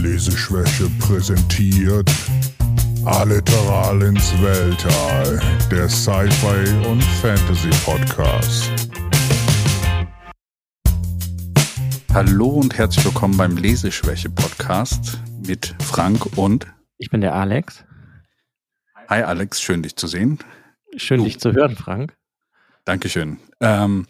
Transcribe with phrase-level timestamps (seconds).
[0.00, 2.10] Leseschwäche präsentiert
[3.04, 5.38] Alliteral ins Weltall,
[5.70, 8.70] der Sci-Fi und Fantasy Podcast.
[12.14, 17.84] Hallo und herzlich willkommen beim Leseschwäche Podcast mit Frank und Ich bin der Alex.
[19.10, 20.38] Hi Alex, schön dich zu sehen.
[20.96, 21.24] Schön Du.
[21.24, 22.16] dich zu hören, Frank.
[22.86, 23.38] Dankeschön.
[23.60, 24.06] Ähm,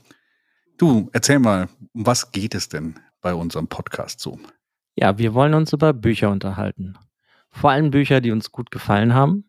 [0.78, 4.38] du, erzähl mal, um was geht es denn bei unserem Podcast so?
[5.00, 6.94] Ja, wir wollen uns über Bücher unterhalten.
[7.50, 9.44] Vor allem Bücher, die uns gut gefallen haben.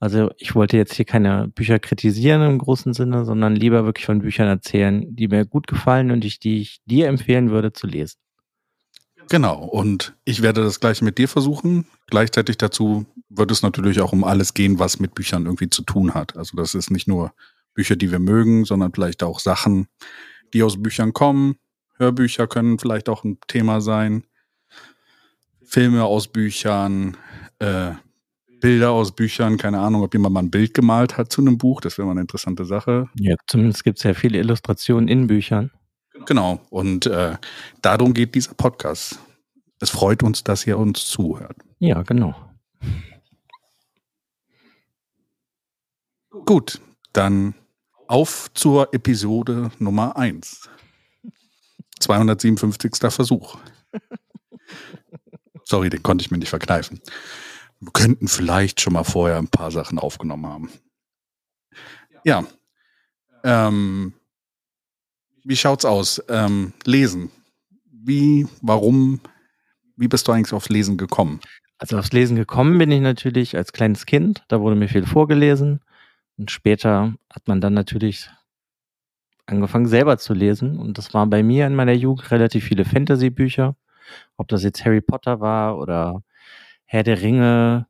[0.00, 4.18] Also ich wollte jetzt hier keine Bücher kritisieren im großen Sinne, sondern lieber wirklich von
[4.18, 8.18] Büchern erzählen, die mir gut gefallen und ich, die ich dir empfehlen würde zu lesen.
[9.28, 11.86] Genau, und ich werde das gleich mit dir versuchen.
[12.08, 16.12] Gleichzeitig dazu wird es natürlich auch um alles gehen, was mit Büchern irgendwie zu tun
[16.12, 16.36] hat.
[16.36, 17.32] Also das ist nicht nur
[17.72, 19.86] Bücher, die wir mögen, sondern vielleicht auch Sachen,
[20.52, 21.54] die aus Büchern kommen.
[21.98, 24.24] Hörbücher können vielleicht auch ein Thema sein.
[25.72, 27.16] Filme aus Büchern,
[27.58, 27.92] äh,
[28.60, 31.80] Bilder aus Büchern, keine Ahnung, ob jemand mal ein Bild gemalt hat zu einem Buch,
[31.80, 33.08] das wäre mal eine interessante Sache.
[33.14, 35.70] Ja, zumindest gibt es ja viele Illustrationen in Büchern.
[36.26, 37.38] Genau, und äh,
[37.80, 39.18] darum geht dieser Podcast.
[39.80, 41.56] Es freut uns, dass ihr uns zuhört.
[41.78, 42.34] Ja, genau.
[46.44, 46.82] Gut,
[47.14, 47.54] dann
[48.08, 50.68] auf zur Episode Nummer 1.
[51.98, 53.10] 257.
[53.10, 53.56] Versuch.
[55.72, 57.00] Sorry, den konnte ich mir nicht verkneifen.
[57.80, 60.70] Wir könnten vielleicht schon mal vorher ein paar Sachen aufgenommen haben.
[62.24, 62.44] Ja.
[63.42, 64.12] Ähm,
[65.44, 66.22] wie schaut's aus?
[66.28, 67.30] Ähm, lesen.
[67.90, 69.22] Wie, warum,
[69.96, 71.40] wie bist du eigentlich aufs Lesen gekommen?
[71.78, 74.44] Also aufs Lesen gekommen bin ich natürlich als kleines Kind.
[74.48, 75.80] Da wurde mir viel vorgelesen.
[76.36, 78.28] Und später hat man dann natürlich
[79.46, 80.78] angefangen selber zu lesen.
[80.78, 83.74] Und das waren bei mir in meiner Jugend relativ viele Fantasy-Bücher.
[84.36, 86.22] Ob das jetzt Harry Potter war oder
[86.84, 87.86] Herr der Ringe.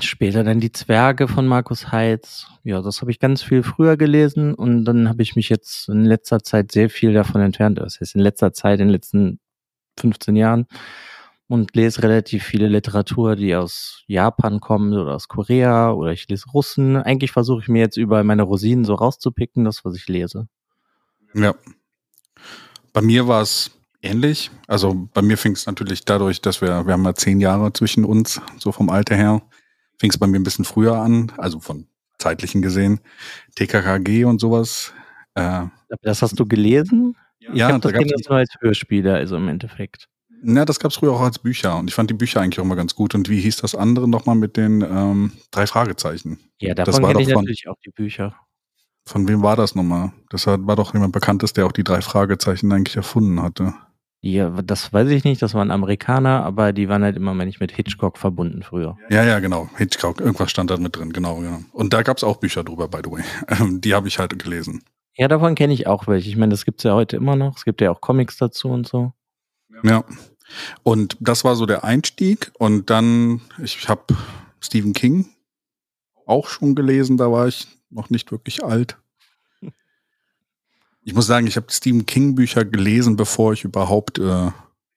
[0.00, 2.46] Später dann die Zwerge von Markus Heitz.
[2.64, 4.54] Ja, das habe ich ganz viel früher gelesen.
[4.54, 7.78] Und dann habe ich mich jetzt in letzter Zeit sehr viel davon entfernt.
[7.78, 9.40] Das heißt, in letzter Zeit, in den letzten
[9.98, 10.66] 15 Jahren
[11.50, 16.48] und lese relativ viele Literatur, die aus Japan kommt oder aus Korea oder ich lese
[16.50, 16.96] Russen.
[16.96, 20.46] Eigentlich versuche ich mir jetzt überall meine Rosinen so rauszupicken, das, was ich lese.
[21.34, 21.56] Ja.
[22.92, 24.50] Bei mir war es ähnlich.
[24.66, 28.04] Also bei mir fing es natürlich dadurch, dass wir, wir haben ja zehn Jahre zwischen
[28.04, 29.42] uns, so vom Alter her,
[29.98, 31.86] fing es bei mir ein bisschen früher an, also von
[32.18, 33.00] zeitlichen gesehen.
[33.56, 34.92] TKKG und sowas.
[35.34, 35.64] Äh,
[36.02, 37.16] Das hast du gelesen?
[37.40, 40.08] Ich ja, habe da das Ding jetzt nur als Hörspieler, also im Endeffekt.
[40.42, 42.74] Na, das gab's früher auch als Bücher und ich fand die Bücher eigentlich auch mal
[42.74, 43.14] ganz gut.
[43.14, 46.38] Und wie hieß das andere nochmal mit den ähm, drei Fragezeichen?
[46.60, 48.34] Ja, Das davon war kenne ich doch von- natürlich auch die Bücher.
[49.06, 50.12] Von wem war das nochmal?
[50.30, 53.74] Das war war doch jemand Bekanntes, der auch die drei Fragezeichen eigentlich erfunden hatte.
[54.22, 57.60] Ja, das weiß ich nicht, das waren Amerikaner, aber die waren halt immer mal nicht
[57.60, 58.98] mit Hitchcock verbunden früher.
[59.08, 59.70] Ja, ja, genau.
[59.78, 61.60] Hitchcock, irgendwas stand da mit drin, genau, genau.
[61.72, 63.22] Und da gab's auch Bücher drüber, by the way.
[63.48, 64.82] Ähm, Die habe ich halt gelesen.
[65.14, 66.28] Ja, davon kenne ich auch welche.
[66.28, 67.56] Ich meine, das gibt's ja heute immer noch.
[67.56, 69.12] Es gibt ja auch Comics dazu und so.
[69.82, 70.04] Ja.
[70.82, 72.52] Und das war so der Einstieg.
[72.58, 74.14] Und dann, ich habe
[74.60, 75.26] Stephen King
[76.26, 78.96] auch schon gelesen, da war ich noch nicht wirklich alt.
[81.02, 84.50] Ich muss sagen, ich habe Stephen King Bücher gelesen, bevor ich überhaupt äh,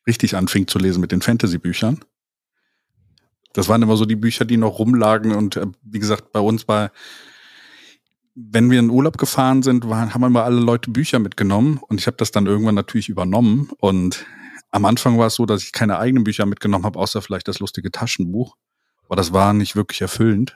[0.05, 1.99] richtig anfing zu lesen mit den Fantasy-Büchern.
[3.53, 5.33] Das waren immer so die Bücher, die noch rumlagen.
[5.33, 6.91] Und äh, wie gesagt, bei uns war,
[8.35, 11.79] wenn wir in Urlaub gefahren sind, waren, haben immer alle Leute Bücher mitgenommen.
[11.87, 13.69] Und ich habe das dann irgendwann natürlich übernommen.
[13.77, 14.25] Und
[14.71, 17.59] am Anfang war es so, dass ich keine eigenen Bücher mitgenommen habe, außer vielleicht das
[17.59, 18.57] lustige Taschenbuch.
[19.05, 20.55] Aber das war nicht wirklich erfüllend.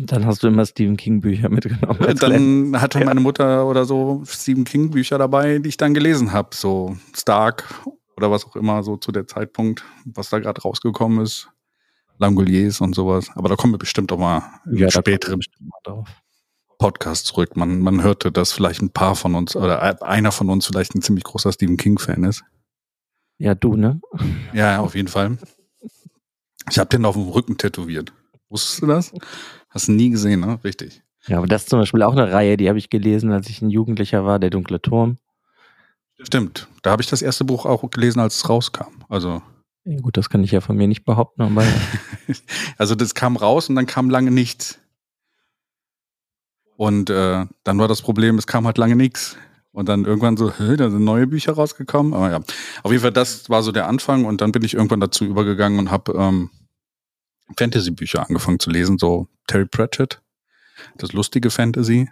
[0.00, 2.16] Dann hast du immer Stephen King Bücher mitgenommen.
[2.20, 6.50] Dann hatte meine Mutter oder so Stephen King Bücher dabei, die ich dann gelesen habe.
[6.54, 7.64] So Stark
[8.16, 11.48] oder was auch immer, so zu der Zeitpunkt, was da gerade rausgekommen ist.
[12.18, 13.30] Langoliers und sowas.
[13.34, 15.40] Aber da kommen wir bestimmt auch mal Ja, späteren.
[16.78, 17.56] Podcast zurück.
[17.56, 21.02] Man, man hörte, dass vielleicht ein paar von uns oder einer von uns vielleicht ein
[21.02, 22.44] ziemlich großer Stephen King-Fan ist.
[23.38, 24.00] Ja, du, ne?
[24.52, 25.38] Ja, ja, auf jeden Fall.
[26.70, 28.12] Ich habe den auf dem Rücken tätowiert.
[28.48, 29.12] Wusstest du das?
[29.70, 30.58] Hast du nie gesehen, ne?
[30.64, 31.02] Richtig.
[31.26, 33.60] Ja, aber das ist zum Beispiel auch eine Reihe, die habe ich gelesen, als ich
[33.60, 35.18] ein Jugendlicher war, der dunkle Turm.
[36.20, 36.68] Stimmt.
[36.82, 39.04] Da habe ich das erste Buch auch gelesen, als es rauskam.
[39.08, 39.42] Also,
[39.84, 41.64] Ja, gut, das kann ich ja von mir nicht behaupten, aber
[42.78, 44.78] also das kam raus und dann kam lange nichts.
[46.76, 49.36] Und äh, dann war das Problem, es kam halt lange nichts.
[49.72, 52.14] Und dann irgendwann so, da sind neue Bücher rausgekommen.
[52.14, 52.40] Aber ja,
[52.82, 54.24] auf jeden Fall, das war so der Anfang.
[54.24, 56.50] Und dann bin ich irgendwann dazu übergegangen und habe ähm,
[57.56, 60.20] Fantasy-Bücher angefangen zu lesen, so Terry Pratchett,
[60.96, 62.10] das lustige Fantasy.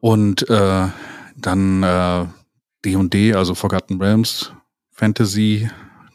[0.00, 0.88] Und äh,
[1.36, 2.26] dann äh,
[2.84, 4.52] D&D, also Forgotten Realms,
[4.90, 5.68] Fantasy,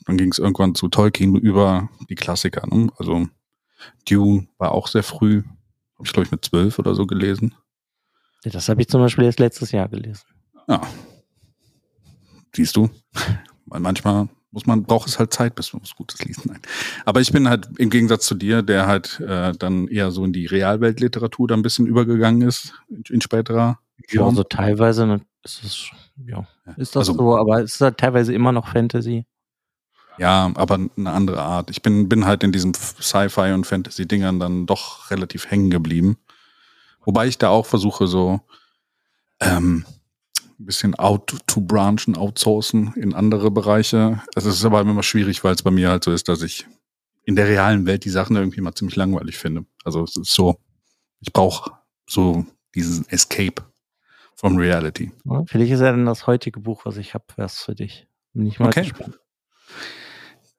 [0.05, 2.67] dann ging es irgendwann zu Tolkien über die Klassiker.
[2.67, 2.91] Ne?
[2.97, 3.27] Also
[4.07, 5.43] Dune war auch sehr früh,
[5.95, 7.55] habe ich glaube ich mit zwölf oder so gelesen.
[8.43, 10.23] Ja, das habe ich zum Beispiel erst letztes Jahr gelesen.
[10.67, 10.81] Ja.
[12.55, 12.89] Siehst du?
[13.65, 16.45] Weil manchmal muss man, braucht es halt Zeit, bis man was Gutes liest.
[16.47, 16.59] Nein.
[17.05, 20.33] Aber ich bin halt im Gegensatz zu dir, der halt äh, dann eher so in
[20.33, 23.77] die Realweltliteratur da ein bisschen übergegangen ist, in, in späterer
[24.09, 24.29] Ja, Form.
[24.29, 25.89] also teilweise ne, ist es,
[26.25, 26.47] ja,
[26.77, 29.25] ist das Also- so, aber es ist halt teilweise immer noch Fantasy.
[30.17, 31.69] Ja, aber eine andere Art.
[31.69, 36.17] Ich bin, bin halt in diesen Sci-Fi und Fantasy-Dingern dann doch relativ hängen geblieben.
[37.03, 38.39] Wobei ich da auch versuche, so
[39.41, 39.85] ähm,
[40.59, 44.21] ein bisschen out to branchen, outsourcen in andere Bereiche.
[44.35, 46.65] Es ist aber immer schwierig, weil es bei mir halt so ist, dass ich
[47.23, 49.65] in der realen Welt die Sachen irgendwie mal ziemlich langweilig finde.
[49.83, 50.57] Also es ist so,
[51.19, 51.71] ich brauche
[52.07, 53.63] so diesen Escape
[54.35, 55.11] from reality.
[55.47, 58.07] Vielleicht ist ja dann das heutige Buch, was ich habe, was für dich.
[58.33, 58.81] Bin ich mal Okay.
[58.83, 59.19] gespannt.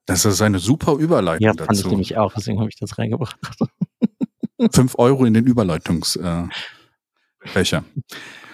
[0.07, 1.89] Das ist eine super Überleitung Ja, fand ich dazu.
[1.91, 3.37] nämlich auch, deswegen habe ich das reingebracht.
[4.73, 6.49] Fünf Euro in den Überleitungsfächer.
[7.55, 7.83] Äh,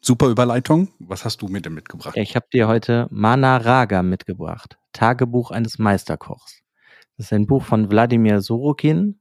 [0.00, 0.88] super Überleitung.
[0.98, 2.16] Was hast du mir denn mitgebracht?
[2.16, 4.78] Ich habe dir heute Mana Raga mitgebracht.
[4.92, 6.62] Tagebuch eines Meisterkochs.
[7.16, 9.20] Das ist ein Buch von Wladimir Sorokin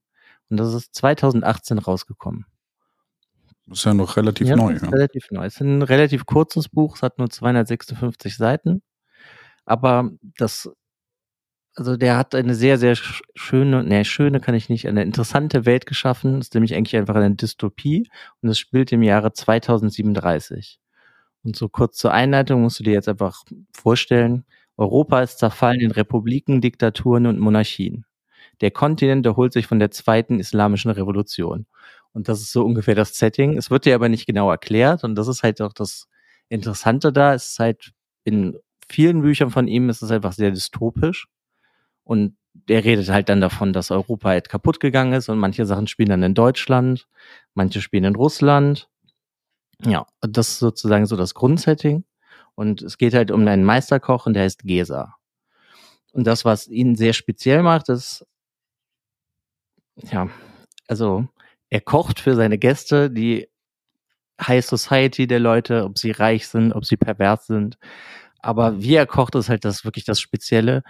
[0.49, 2.45] und das ist 2018 rausgekommen.
[3.67, 4.73] Das ist ja noch relativ ja, neu.
[4.73, 4.89] ist Ja.
[4.89, 5.45] relativ neu.
[5.45, 8.83] Es ist ein relativ kurzes Buch, es hat nur 256 Seiten.
[9.65, 10.69] Aber das,
[11.75, 15.65] also der hat eine sehr, sehr sch- schöne, ne, schöne kann ich nicht, eine interessante
[15.65, 16.37] Welt geschaffen.
[16.37, 18.09] Das ist nämlich eigentlich einfach eine Dystopie
[18.41, 20.79] und es spielt im Jahre 2037.
[21.43, 23.43] Und so kurz zur Einleitung musst du dir jetzt einfach
[23.73, 24.45] vorstellen,
[24.77, 28.05] Europa ist zerfallen in Republiken, Diktaturen und Monarchien.
[28.61, 31.65] Der Kontinent erholt sich von der zweiten islamischen Revolution.
[32.13, 33.57] Und das ist so ungefähr das Setting.
[33.57, 36.07] Es wird dir aber nicht genau erklärt und das ist halt auch das
[36.49, 37.33] Interessante da.
[37.33, 37.91] Es ist halt
[38.23, 38.57] in
[38.89, 41.27] vielen Büchern von ihm ist es einfach sehr dystopisch
[42.05, 45.87] und der redet halt dann davon, dass Europa halt kaputt gegangen ist und manche Sachen
[45.87, 47.07] spielen dann in Deutschland,
[47.53, 48.89] manche spielen in Russland.
[49.83, 52.05] Ja, das ist sozusagen so das Grundsetting.
[52.55, 55.15] Und es geht halt um einen Meisterkoch und der heißt Gesa.
[56.13, 58.25] Und das, was ihn sehr speziell macht, ist,
[59.97, 60.29] ja,
[60.87, 61.27] also
[61.69, 63.49] er kocht für seine Gäste, die
[64.41, 67.77] High Society der Leute, ob sie reich sind, ob sie pervers sind.
[68.39, 70.83] Aber wie er kocht, ist halt das wirklich das Spezielle.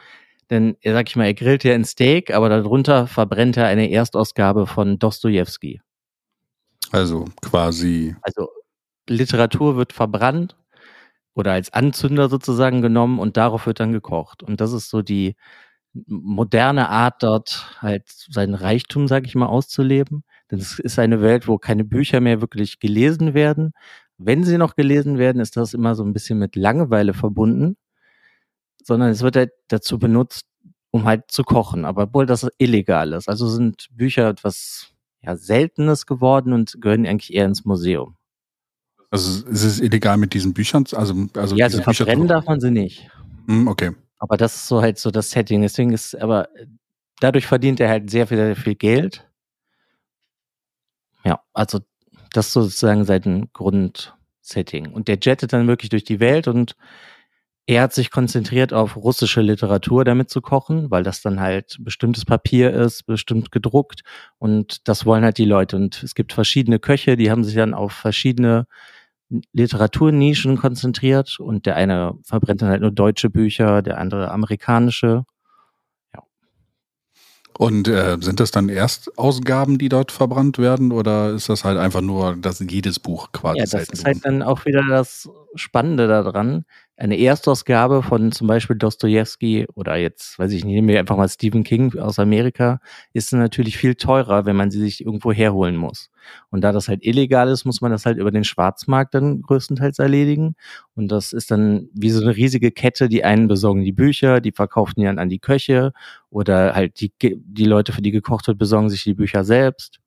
[0.50, 3.90] Denn, er sag ich mal, er grillt ja ein Steak, aber darunter verbrennt er eine
[3.90, 5.82] Erstausgabe von Dostojewski.
[6.92, 8.50] Also quasi, Also
[9.10, 10.56] Literatur wird verbrannt
[11.34, 14.44] oder als Anzünder sozusagen genommen und darauf wird dann gekocht.
[14.44, 15.36] Und das ist so die
[16.08, 20.24] moderne Art, dort halt seinen Reichtum, sag ich mal, auszuleben.
[20.52, 23.72] Denn es ist eine Welt, wo keine Bücher mehr wirklich gelesen werden.
[24.18, 27.78] Wenn sie noch gelesen werden, ist das immer so ein bisschen mit Langeweile verbunden,
[28.86, 30.46] sondern es wird halt dazu benutzt,
[30.92, 33.28] um halt zu kochen, aber obwohl das illegal ist.
[33.28, 38.16] Also sind Bücher etwas ja, Seltenes geworden und gehören eigentlich eher ins Museum.
[39.10, 40.86] also ist es illegal mit diesen Büchern?
[40.94, 43.10] Also, also ja, also Bücher verbrennen darf man sie nicht.
[43.48, 43.92] Hm, okay.
[44.20, 45.64] Aber das ist so halt so das Setting.
[45.64, 46.48] Deswegen ist, aber
[47.20, 49.28] dadurch verdient er halt sehr viel, sehr viel Geld.
[51.24, 51.80] Ja, also
[52.34, 54.94] das ist sozusagen sein Grundsetting.
[54.94, 56.76] Und der jettet dann wirklich durch die Welt und
[57.68, 62.24] er hat sich konzentriert auf russische Literatur damit zu kochen, weil das dann halt bestimmtes
[62.24, 64.02] Papier ist, bestimmt gedruckt
[64.38, 65.76] und das wollen halt die Leute.
[65.76, 68.68] Und es gibt verschiedene Köche, die haben sich dann auf verschiedene
[69.54, 75.26] Literaturnischen konzentriert und der eine verbrennt dann halt nur deutsche Bücher, der andere amerikanische.
[77.58, 82.02] Und äh, sind das dann Erstausgaben, die dort verbrannt werden, oder ist das halt einfach
[82.02, 86.66] nur, dass jedes Buch quasi Ja, das ist halt dann auch wieder das Spannende daran.
[86.98, 91.28] Eine Erstausgabe von zum Beispiel Dostoevsky oder jetzt, weiß ich nicht, nehmen wir einfach mal
[91.28, 92.80] Stephen King aus Amerika,
[93.12, 96.10] ist natürlich viel teurer, wenn man sie sich irgendwo herholen muss.
[96.52, 100.00] Und da das halt illegal ist, muss man das halt über den Schwarzmarkt dann größtenteils
[100.00, 100.56] erledigen.
[100.96, 104.52] Und das ist dann wie so eine riesige Kette, die einen besorgen die Bücher, die
[104.52, 105.92] verkaufen die dann an die Köche
[106.30, 110.00] oder halt die, die Leute, für die gekocht wird, besorgen sich die Bücher selbst.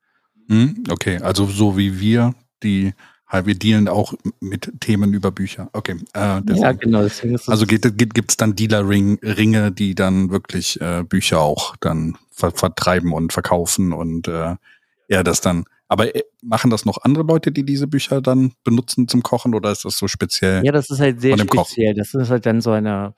[0.48, 2.94] Hm, okay, also so wie wir, die
[3.30, 5.68] wir dealen auch mit Themen über Bücher.
[5.72, 5.96] Okay.
[6.14, 6.40] Äh.
[6.54, 7.02] Ja, genau.
[7.02, 13.12] Es Also gibt, gibt's dann Dealer-Ringe, die dann wirklich äh, Bücher auch dann ver vertreiben
[13.12, 14.56] und verkaufen und äh,
[15.08, 15.64] ja, das dann.
[15.88, 19.72] Aber äh, machen das noch andere Leute, die diese Bücher dann benutzen zum Kochen oder
[19.72, 20.64] ist das so speziell?
[20.64, 21.94] Ja, das ist halt sehr speziell.
[21.94, 23.14] Das ist halt dann so eine,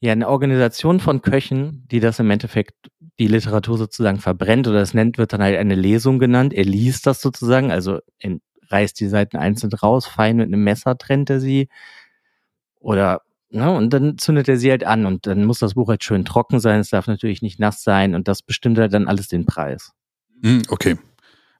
[0.00, 2.74] ja, eine Organisation von Köchen, die das im Endeffekt
[3.18, 6.52] die Literatur sozusagen verbrennt oder es nennt, wird dann halt eine Lesung genannt.
[6.52, 8.40] Er liest das sozusagen, also in,
[8.72, 11.68] reißt die Seiten einzeln raus, fein mit einem Messer trennt er sie
[12.80, 13.22] oder
[13.54, 13.70] Ne?
[13.70, 16.58] Und dann zündet er sie halt an und dann muss das Buch halt schön trocken
[16.58, 19.92] sein, es darf natürlich nicht nass sein und das bestimmt halt dann alles den Preis.
[20.42, 20.96] Hm, okay.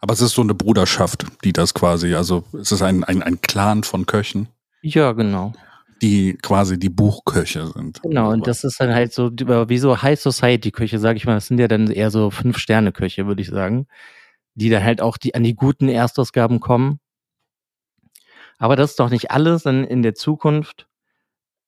[0.00, 3.42] Aber es ist so eine Bruderschaft, die das quasi, also es ist ein, ein, ein
[3.42, 4.49] Clan von Köchen.
[4.81, 5.52] Ja, genau.
[6.00, 8.02] Die quasi die Buchköche sind.
[8.02, 11.35] Genau, und das ist dann halt so, wie so High Society Köche, sag ich mal,
[11.35, 13.87] das sind ja dann eher so Fünf-Sterne-Köche, würde ich sagen.
[14.54, 17.00] Die dann halt auch die, an die guten Erstausgaben kommen.
[18.62, 20.87] Aber das ist doch nicht alles, dann in der Zukunft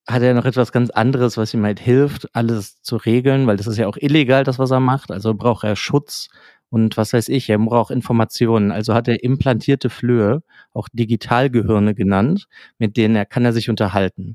[0.06, 3.66] hat er noch etwas ganz anderes, was ihm halt hilft, alles zu regeln, weil das
[3.66, 5.10] ist ja auch illegal, das, was er macht.
[5.10, 6.28] Also braucht er Schutz
[6.70, 8.70] und was weiß ich, er braucht Informationen.
[8.70, 12.46] Also hat er implantierte Flöhe, auch Digitalgehirne genannt,
[12.78, 14.34] mit denen er kann er sich unterhalten.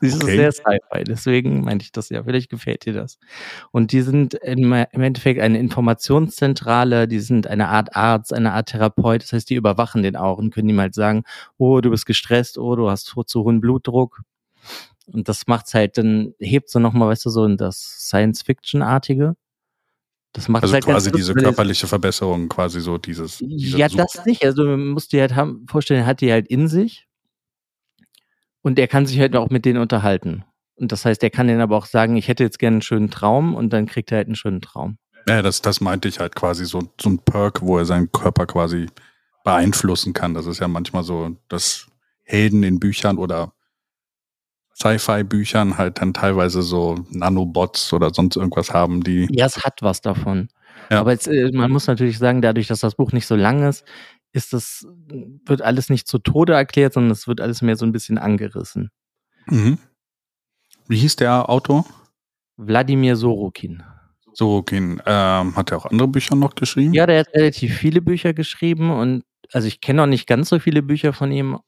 [0.00, 0.36] Das ist okay.
[0.36, 2.22] sehr Sci-Fi, deswegen meinte ich das ja.
[2.22, 3.18] Vielleicht gefällt dir das.
[3.70, 9.22] Und die sind im, Endeffekt eine Informationszentrale, die sind eine Art Arzt, eine Art Therapeut.
[9.22, 11.24] Das heißt, die überwachen den auch und können ihm halt sagen,
[11.56, 14.22] oh, du bist gestresst, oh, du hast zu hohen Blutdruck.
[15.06, 17.78] Und das macht's halt, dann hebt so nochmal, weißt du, so in das
[18.08, 19.36] Science-Fiction-artige.
[20.32, 23.38] Das macht also halt quasi diese körperliche Verbesserung, quasi so dieses.
[23.40, 24.44] Ja, das nicht.
[24.44, 27.07] Also man muss dir halt haben, vorstellen, hat die halt in sich
[28.62, 30.44] und er kann sich halt auch mit denen unterhalten.
[30.76, 33.10] Und das heißt, er kann denen aber auch sagen, ich hätte jetzt gerne einen schönen
[33.10, 34.98] Traum und dann kriegt er halt einen schönen Traum.
[35.28, 38.46] Ja, das, das meinte ich halt quasi so, so ein Perk, wo er seinen Körper
[38.46, 38.86] quasi
[39.44, 40.34] beeinflussen kann.
[40.34, 41.86] Das ist ja manchmal so, dass
[42.22, 43.52] Helden in Büchern oder
[44.74, 49.26] Sci-Fi-Büchern halt dann teilweise so Nanobots oder sonst irgendwas haben, die.
[49.30, 50.48] Ja, es hat was davon.
[50.90, 51.00] Ja.
[51.00, 53.84] Aber jetzt, äh, man muss natürlich sagen, dadurch, dass das Buch nicht so lang ist,
[54.32, 54.86] ist das,
[55.46, 58.90] wird alles nicht zu Tode erklärt, sondern es wird alles mehr so ein bisschen angerissen.
[59.46, 59.78] Mhm.
[60.86, 61.84] Wie hieß der Autor?
[62.56, 63.82] Wladimir Sorokin.
[64.32, 66.92] Sorokin, ähm, hat er auch andere Bücher noch geschrieben?
[66.92, 70.58] Ja, der hat relativ viele Bücher geschrieben und also ich kenne noch nicht ganz so
[70.58, 71.58] viele Bücher von ihm,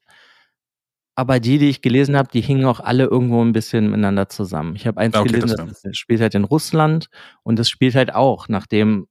[1.14, 4.76] aber die, die ich gelesen habe, die hingen auch alle irgendwo ein bisschen miteinander zusammen.
[4.76, 7.08] Ich habe eins okay, gelesen, das, das spielt halt in Russland
[7.42, 9.06] und das spielt halt auch, nachdem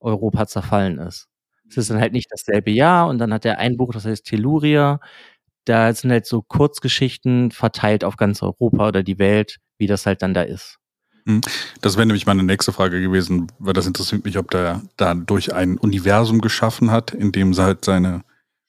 [0.00, 1.28] Europa zerfallen ist.
[1.72, 4.26] Es ist dann halt nicht dasselbe Jahr und dann hat er ein Buch, das heißt
[4.26, 5.00] Telluria.
[5.64, 10.22] Da sind halt so Kurzgeschichten verteilt auf ganz Europa oder die Welt, wie das halt
[10.22, 10.78] dann da ist.
[11.26, 11.40] Hm.
[11.80, 15.78] Das wäre nämlich meine nächste Frage gewesen, weil das interessiert mich, ob der dadurch ein
[15.78, 18.22] Universum geschaffen hat, in dem halt seine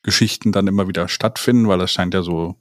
[0.03, 2.55] Geschichten dann immer wieder stattfinden, weil das scheint ja so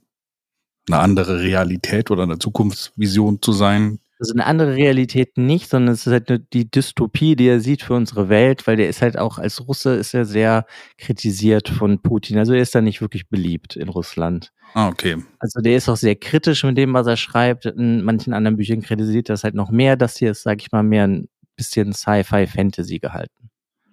[0.87, 6.05] eine andere Realität oder eine Zukunftsvision zu sein, ist eine andere Realität nicht, sondern es
[6.05, 9.17] ist halt nur die Dystopie, die er sieht für unsere Welt, weil der ist halt
[9.17, 10.65] auch als Russe ist er sehr
[10.97, 12.37] kritisiert von Putin.
[12.37, 14.51] Also er ist da nicht wirklich beliebt in Russland.
[14.73, 15.17] Ah, okay.
[15.39, 17.65] Also der ist auch sehr kritisch mit dem, was er schreibt.
[17.65, 19.95] In manchen anderen Büchern kritisiert das halt noch mehr.
[19.95, 23.49] Das hier ist, sag ich mal, mehr ein bisschen Sci-Fi-Fantasy gehalten.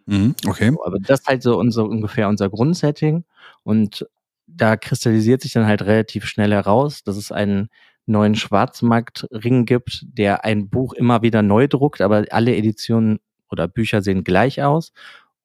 [0.06, 0.70] Mhm, okay.
[0.70, 3.25] So, aber das ist halt so unser, ungefähr unser Grundsetting.
[3.62, 4.06] Und
[4.46, 7.68] da kristallisiert sich dann halt relativ schnell heraus, dass es ein
[8.11, 14.02] neuen Schwarzmarktring gibt, der ein Buch immer wieder neu druckt, aber alle Editionen oder Bücher
[14.02, 14.93] sehen gleich aus.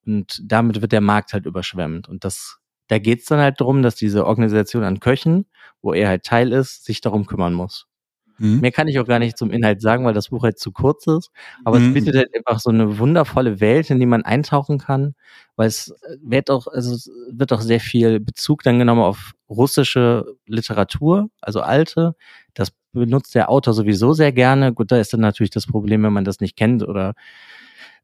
[0.05, 2.07] Und damit wird der Markt halt überschwemmt.
[2.07, 5.45] Und das, da geht es dann halt darum, dass diese Organisation an Köchen,
[5.81, 7.87] wo er halt Teil ist, sich darum kümmern muss.
[8.37, 8.61] Mhm.
[8.61, 11.07] Mehr kann ich auch gar nicht zum Inhalt sagen, weil das Buch halt zu kurz
[11.07, 11.31] ist.
[11.63, 11.87] Aber mhm.
[11.87, 15.15] es bietet halt einfach so eine wundervolle Welt, in die man eintauchen kann,
[15.55, 20.25] weil es wird auch, also es wird auch sehr viel Bezug dann genommen auf russische
[20.47, 22.15] Literatur, also alte.
[22.53, 24.73] Das benutzt der Autor sowieso sehr gerne.
[24.73, 27.13] Gut, da ist dann natürlich das Problem, wenn man das nicht kennt oder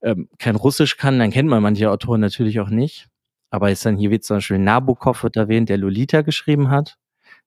[0.02, 3.08] ähm, kein Russisch kann, dann kennt man manche Autoren natürlich auch nicht.
[3.50, 6.98] Aber ist dann hier wie zum Beispiel Nabokov wird erwähnt, der Lolita geschrieben hat.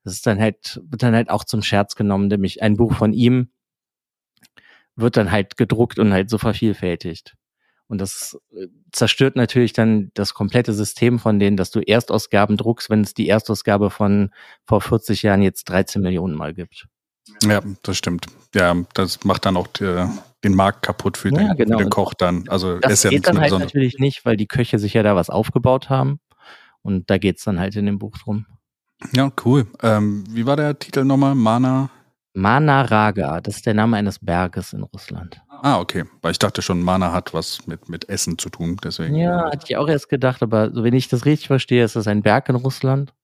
[0.04, 3.12] Das ist dann halt, wird dann halt auch zum Scherz genommen, nämlich ein Buch von
[3.12, 3.50] ihm
[4.96, 7.34] wird dann halt gedruckt und halt so vervielfältigt.
[7.87, 12.90] Und das äh, zerstört natürlich dann das komplette System von denen, dass du Erstausgaben druckst,
[12.90, 14.30] wenn es die Erstausgabe von
[14.64, 16.87] vor 40 Jahren jetzt 13 Millionen Mal gibt.
[17.42, 18.26] Ja, das stimmt.
[18.54, 20.06] Ja, das macht dann auch die,
[20.44, 21.78] den Markt kaputt für, ja, den, genau.
[21.78, 22.49] für den Koch dann.
[22.49, 25.16] Also das ist ja geht dann halt natürlich nicht, weil die Köche sich ja da
[25.16, 26.20] was aufgebaut haben.
[26.82, 28.46] Und da geht's dann halt in dem Buch drum.
[29.12, 29.66] Ja, cool.
[29.82, 31.34] Ähm, wie war der Titel nochmal?
[31.34, 31.90] Mana?
[32.37, 35.40] Mana Raga, das ist der Name eines Berges in Russland.
[35.49, 36.04] Ah, okay.
[36.20, 39.14] Weil ich dachte schon, Mana hat was mit, mit Essen zu tun, deswegen.
[39.14, 42.08] Ja, hatte ich auch erst gedacht, aber so wenn ich das richtig verstehe, ist das
[42.08, 43.14] ein Berg in Russland.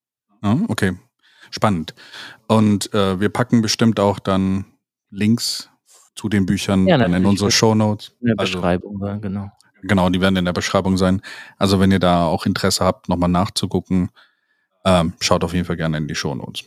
[0.43, 0.97] Ah, okay.
[1.51, 1.95] Spannend.
[2.47, 4.65] Und äh, wir packen bestimmt auch dann
[5.11, 5.69] Links
[6.15, 8.15] zu den Büchern ja, in unsere Show Notes.
[8.21, 9.51] In der also, Beschreibung, genau.
[9.83, 11.23] Genau, die werden in der Beschreibung sein.
[11.57, 14.11] Also wenn ihr da auch Interesse habt, nochmal nachzugucken,
[14.85, 16.65] ähm, schaut auf jeden Fall gerne in die Shownotes.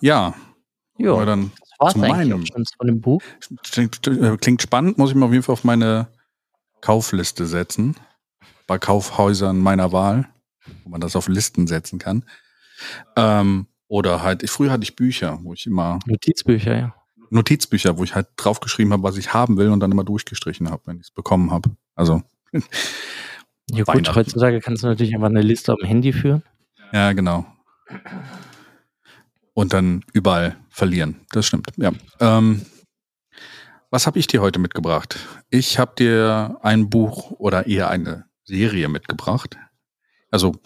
[0.00, 0.34] Ja.
[0.98, 1.50] Ja, dann
[1.90, 2.44] zu meinem.
[2.76, 3.22] Von dem Buch.
[3.62, 6.08] Klingt, äh, klingt spannend, muss ich mir auf jeden Fall auf meine
[6.80, 7.96] Kaufliste setzen.
[8.66, 10.28] Bei Kaufhäusern meiner Wahl,
[10.84, 12.24] wo man das auf Listen setzen kann.
[13.16, 15.98] Ähm, oder halt, ich, früher hatte ich Bücher, wo ich immer.
[16.06, 16.94] Notizbücher, ja.
[17.30, 20.82] Notizbücher, wo ich halt draufgeschrieben habe, was ich haben will und dann immer durchgestrichen habe,
[20.86, 21.70] wenn ich es bekommen habe.
[21.94, 22.22] Also.
[23.70, 26.42] Ja gut, heutzutage kannst du natürlich einfach eine Liste auf dem Handy führen.
[26.92, 27.46] Ja, genau.
[29.54, 31.20] Und dann überall verlieren.
[31.30, 31.68] Das stimmt.
[31.76, 31.92] Ja.
[32.20, 32.66] Ähm,
[33.90, 35.18] was habe ich dir heute mitgebracht?
[35.50, 39.56] Ich habe dir ein Buch oder eher eine Serie mitgebracht.
[40.30, 40.56] Also,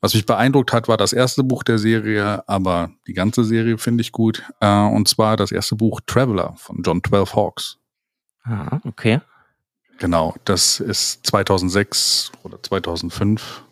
[0.00, 4.02] was mich beeindruckt hat, war das erste Buch der Serie, aber die ganze Serie finde
[4.02, 4.44] ich gut.
[4.60, 7.78] Äh, und zwar das erste Buch Traveler von John Twelve Hawks.
[8.44, 9.20] Ah, okay.
[9.98, 13.64] Genau, das ist 2006 oder 2005.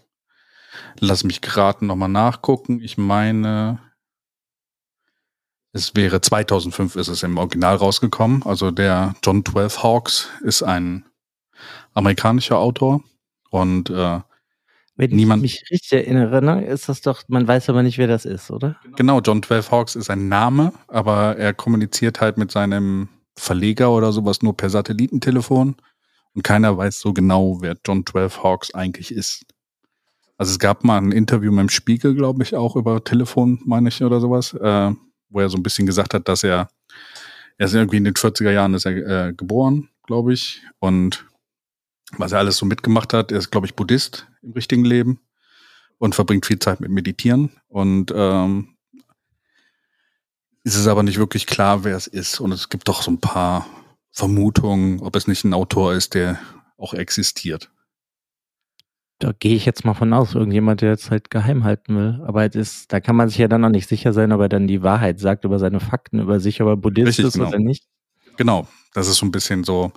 [1.01, 2.81] Lass mich gerade nochmal nachgucken.
[2.81, 3.81] Ich meine,
[5.73, 8.43] es wäre 2005 ist es im Original rausgekommen.
[8.45, 11.05] Also der John Twelve Hawks ist ein
[11.95, 13.03] amerikanischer Autor
[13.51, 14.21] und äh,
[14.97, 18.07] wenn niemand ich mich richtig erinnere, ne, ist das doch, man weiß aber nicht, wer
[18.07, 18.77] das ist, oder?
[18.97, 24.13] Genau, John Twelve Hawks ist ein Name, aber er kommuniziert halt mit seinem Verleger oder
[24.13, 25.77] sowas nur per Satellitentelefon
[26.35, 29.45] und keiner weiß so genau, wer John Twelve Hawks eigentlich ist.
[30.39, 33.89] Also es gab mal ein Interview mit dem Spiegel, glaube ich, auch über Telefon, meine
[33.89, 34.55] ich, oder sowas.
[34.55, 34.93] Äh,
[35.33, 36.69] wo er so ein bisschen gesagt hat, dass er,
[37.59, 40.63] er ist irgendwie in den 40er Jahren ist er äh, geboren, glaube ich.
[40.79, 41.27] Und
[42.17, 45.21] was er alles so mitgemacht hat, er ist, glaube ich, Buddhist im richtigen Leben
[45.99, 47.51] und verbringt viel Zeit mit Meditieren.
[47.69, 48.77] Und ähm,
[50.65, 52.41] es ist aber nicht wirklich klar, wer es ist.
[52.41, 53.67] Und es gibt doch so ein paar
[54.13, 56.39] Vermutungen, ob es nicht ein Autor ist, der
[56.77, 57.71] auch existiert.
[59.19, 62.21] Da gehe ich jetzt mal von aus, irgendjemand, der jetzt halt geheim halten will.
[62.27, 64.49] Aber es ist, da kann man sich ja dann noch nicht sicher sein, ob er
[64.49, 67.49] dann die Wahrheit sagt über seine Fakten, über sich, ob er Buddhist Richtig, ist genau.
[67.49, 67.85] oder nicht.
[68.37, 69.93] Genau, das ist so ein bisschen so.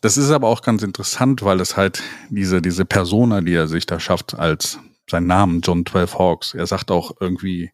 [0.00, 3.86] Das ist aber auch ganz interessant, weil es halt diese, diese Persona, die er sich
[3.86, 4.78] da schafft, als
[5.10, 7.72] sein Namen, John Twelve Hawks, er sagt auch irgendwie,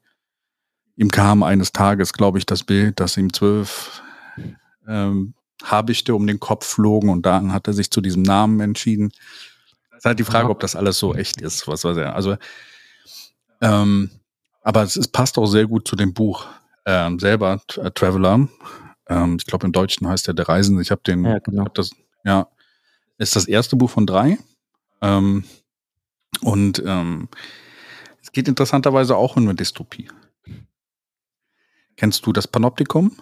[0.96, 4.02] ihm kam eines Tages, glaube ich, das Bild, dass ihm zwölf
[4.86, 9.12] ähm, Habichte um den Kopf flogen und dann hat er sich zu diesem Namen entschieden
[10.02, 12.16] ist halt die Frage, ob das alles so echt ist, was weiß er.
[12.16, 12.36] Also,
[13.60, 14.10] ähm,
[14.62, 16.44] aber es, es passt auch sehr gut zu dem Buch
[16.86, 18.48] ähm, selber, äh, Traveler.
[19.06, 20.82] Ähm, ich glaube, im Deutschen heißt er Der Reisende.
[20.82, 21.66] Ich habe den, ja, genau.
[21.66, 21.92] hab das,
[22.24, 22.48] ja,
[23.18, 24.38] ist das erste Buch von drei.
[25.00, 25.44] Ähm,
[26.40, 27.28] und ähm,
[28.20, 30.08] es geht interessanterweise auch um eine Dystopie.
[31.94, 33.16] Kennst du das Panoptikum?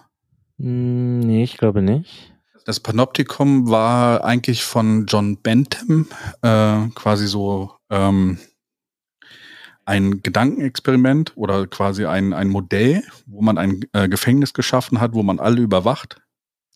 [0.60, 2.32] Hm, nee, ich glaube nicht.
[2.66, 6.06] Das Panoptikum war eigentlich von John Bentham
[6.42, 8.38] äh, quasi so ähm,
[9.86, 15.22] ein Gedankenexperiment oder quasi ein, ein Modell, wo man ein äh, Gefängnis geschaffen hat, wo
[15.22, 16.20] man alle überwacht.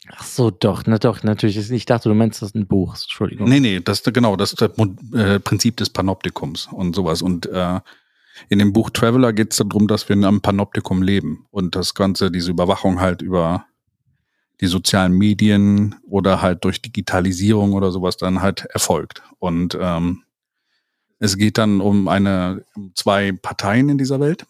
[0.08, 1.70] Ach so, doch, na doch, natürlich.
[1.70, 3.48] Ich dachte, du meinst das ist ein Buch, Entschuldigung.
[3.48, 4.70] Nee, nee, das genau, das ist das
[5.14, 7.22] äh, Prinzip des Panoptikums und sowas.
[7.22, 7.80] Und äh,
[8.48, 11.94] in dem Buch Traveler geht es darum, dass wir in einem Panoptikum leben und das
[11.94, 13.66] Ganze, diese Überwachung halt über
[14.64, 19.22] die sozialen Medien oder halt durch Digitalisierung oder sowas dann halt erfolgt.
[19.38, 20.22] Und ähm,
[21.18, 24.46] es geht dann um eine um zwei Parteien in dieser Welt.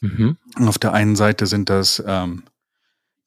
[0.00, 0.38] Mhm.
[0.66, 2.44] Auf der einen Seite sind das ähm,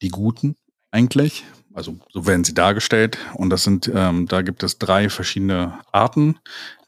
[0.02, 0.56] die Guten
[0.90, 3.20] eigentlich, also so werden sie dargestellt.
[3.36, 6.40] Und das sind, ähm, da gibt es drei verschiedene Arten.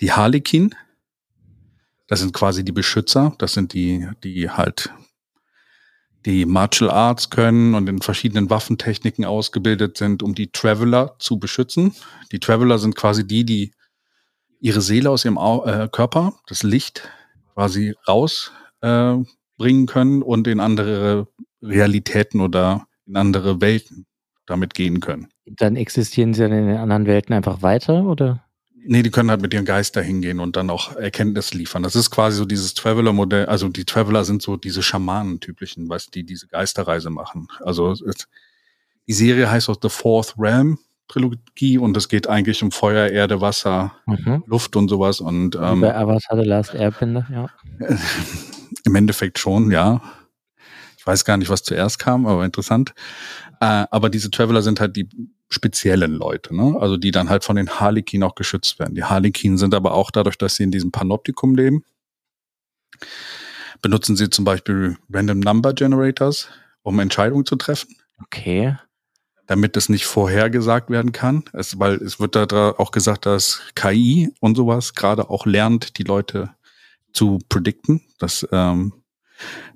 [0.01, 0.73] Die Harlekin,
[2.07, 4.91] das sind quasi die Beschützer, das sind die, die halt
[6.25, 11.93] die Martial Arts können und in verschiedenen Waffentechniken ausgebildet sind, um die Traveler zu beschützen.
[12.31, 13.71] Die Traveler sind quasi die, die
[14.59, 17.07] ihre Seele aus ihrem äh, Körper, das Licht,
[17.53, 19.27] quasi rausbringen
[19.59, 21.27] äh, können und in andere
[21.61, 24.07] Realitäten oder in andere Welten
[24.47, 25.29] damit gehen können.
[25.45, 28.44] Dann existieren sie dann in den anderen Welten einfach weiter, oder?
[28.87, 31.83] Nee, die können halt mit ihren Geist hingehen und dann auch Erkenntnis liefern.
[31.83, 33.47] Das ist quasi so dieses Traveler-Modell.
[33.47, 37.47] Also die Traveler sind so diese Schamanen-typischen, weißt die diese Geisterreise machen.
[37.61, 38.27] Also es,
[39.07, 43.39] die Serie heißt auch The Fourth Realm Trilogie und es geht eigentlich um Feuer, Erde,
[43.41, 44.43] Wasser, mhm.
[44.47, 45.19] Luft und sowas.
[45.19, 47.49] Und ähm, bei Avatar The Last Airbender, ja.
[48.85, 50.01] Im Endeffekt schon, ja.
[50.97, 52.95] Ich weiß gar nicht, was zuerst kam, aber interessant.
[53.59, 55.09] Äh, aber diese Traveler sind halt die
[55.49, 56.75] speziellen Leute, ne?
[56.79, 58.95] Also die dann halt von den Harlekin auch geschützt werden.
[58.95, 61.83] Die Harlekin sind aber auch dadurch, dass sie in diesem Panoptikum leben,
[63.81, 66.49] benutzen sie zum Beispiel Random Number Generators,
[66.81, 67.95] um Entscheidungen zu treffen.
[68.23, 68.75] Okay.
[69.47, 71.43] Damit es nicht vorhergesagt werden kann.
[71.53, 76.03] Es, weil es wird da auch gesagt, dass KI und sowas gerade auch lernt, die
[76.03, 76.49] Leute
[77.13, 78.93] zu predikten, dass, ähm,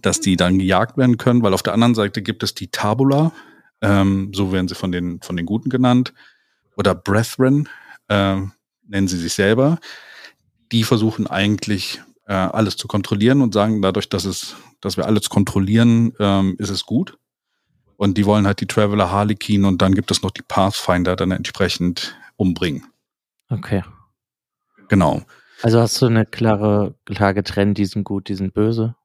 [0.02, 3.32] dass die dann gejagt werden können, weil auf der anderen Seite gibt es die Tabula,
[3.82, 6.13] ähm, so werden sie von den, von den Guten genannt,
[6.76, 7.68] oder Brethren,
[8.08, 8.38] äh,
[8.88, 9.80] nennen sie sich selber.
[10.72, 15.30] Die versuchen eigentlich äh, alles zu kontrollieren und sagen, dadurch, dass es, dass wir alles
[15.30, 17.18] kontrollieren, ähm, ist es gut.
[17.98, 21.32] Und die wollen halt die Traveler Harlequin und dann gibt es noch die Pathfinder dann
[21.32, 22.86] entsprechend umbringen.
[23.50, 23.84] Okay.
[24.88, 25.24] Genau.
[25.62, 28.96] Also hast du eine klare, klar getrennt, die sind gut, die sind böse?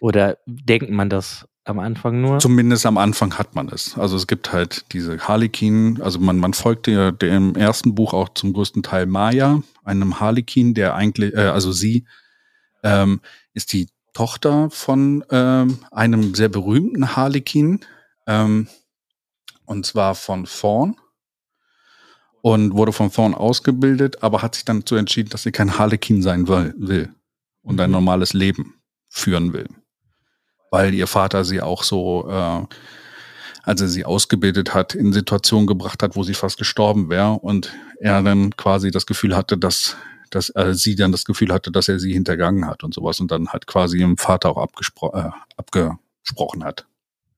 [0.00, 2.38] Oder denkt man das am Anfang nur?
[2.38, 3.96] Zumindest am Anfang hat man es.
[3.98, 8.30] Also es gibt halt diese Harlequin, also man, man folgt der im ersten Buch auch
[8.30, 12.06] zum größten Teil Maya, einem Harlequin, der eigentlich, äh, also sie
[12.82, 13.20] ähm,
[13.54, 17.80] ist die Tochter von ähm, einem sehr berühmten Harlequin,
[18.26, 18.68] ähm,
[19.66, 20.96] und zwar von Thorn
[22.40, 26.22] und wurde von Thorn ausgebildet, aber hat sich dann dazu entschieden, dass sie kein Harlequin
[26.22, 27.12] sein will
[27.62, 27.94] und ein mhm.
[27.94, 28.74] normales Leben
[29.10, 29.68] führen will
[30.70, 32.66] weil ihr Vater sie auch so, äh,
[33.62, 37.72] als er sie ausgebildet hat, in Situationen gebracht hat, wo sie fast gestorben wäre und
[38.00, 39.96] er dann quasi das Gefühl hatte, dass
[40.30, 43.30] dass äh, sie dann das Gefühl hatte, dass er sie hintergangen hat und sowas und
[43.30, 46.86] dann halt quasi ihrem Vater auch abgespro äh, abgesprochen hat.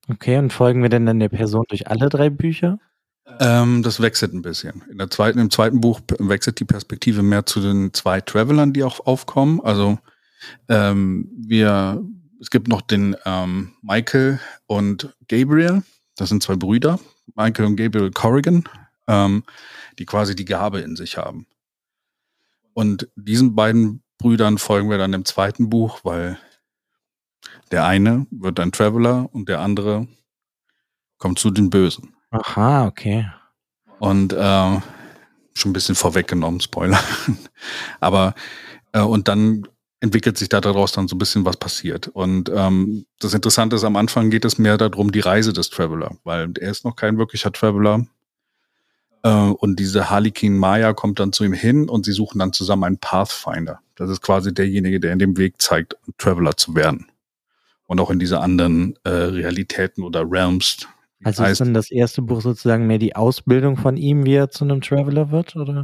[0.09, 2.79] Okay, und folgen wir denn dann der Person durch alle drei Bücher?
[3.39, 4.83] Ähm, das wechselt ein bisschen.
[4.91, 8.83] In der zweiten, Im zweiten Buch wechselt die Perspektive mehr zu den zwei Travelern, die
[8.83, 9.61] auch aufkommen.
[9.61, 9.99] Also
[10.67, 12.03] ähm, wir
[12.41, 15.83] es gibt noch den ähm, Michael und Gabriel.
[16.15, 16.99] Das sind zwei Brüder,
[17.35, 18.63] Michael und Gabriel Corrigan,
[19.07, 19.43] ähm,
[19.99, 21.45] die quasi die Gabe in sich haben.
[22.73, 26.39] Und diesen beiden Brüdern folgen wir dann im zweiten Buch, weil
[27.69, 30.07] der eine wird ein Traveler und der andere
[31.19, 32.15] kommt zu den Bösen.
[32.31, 33.29] Aha, okay.
[33.99, 34.79] Und äh,
[35.53, 36.99] schon ein bisschen vorweggenommen, Spoiler.
[37.99, 38.33] Aber
[38.93, 39.67] äh, und dann
[40.01, 42.07] entwickelt sich da daraus dann so ein bisschen was passiert.
[42.07, 46.17] Und ähm, das Interessante ist, am Anfang geht es mehr darum, die Reise des Traveler,
[46.23, 48.05] weil er ist noch kein wirklicher Traveler.
[49.23, 52.83] Äh, und diese Harlequin Maya kommt dann zu ihm hin und sie suchen dann zusammen
[52.83, 53.79] einen Pathfinder.
[53.95, 57.05] Das ist quasi derjenige, der in dem Weg zeigt, Traveler zu werden.
[57.85, 60.87] Und auch in diese anderen äh, Realitäten oder Realms.
[61.23, 64.63] Also ist dann das erste Buch sozusagen mehr die Ausbildung von ihm, wie er zu
[64.63, 65.83] einem Traveler wird, oder?